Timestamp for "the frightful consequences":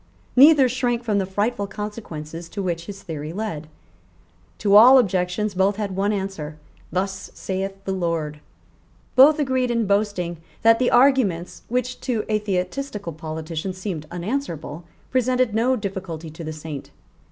1.19-2.49